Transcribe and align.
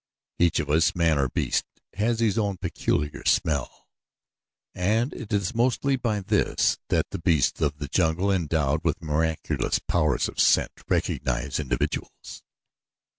Each 0.39 0.59
of 0.59 0.67
us, 0.67 0.95
man 0.95 1.19
or 1.19 1.29
beast, 1.29 1.63
has 1.93 2.19
his 2.21 2.35
own 2.35 2.57
peculiar 2.57 3.21
odor, 3.45 3.65
and 4.73 5.13
it 5.13 5.31
is 5.31 5.53
mostly 5.53 5.95
by 5.95 6.21
this 6.21 6.79
that 6.89 7.11
the 7.11 7.19
beasts 7.21 7.61
of 7.61 7.77
the 7.77 7.87
jungle, 7.87 8.31
endowed 8.31 8.83
with 8.83 9.03
miraculous 9.03 9.77
powers 9.77 10.27
of 10.27 10.39
scent, 10.39 10.71
recognize 10.89 11.59
individuals. 11.59 12.41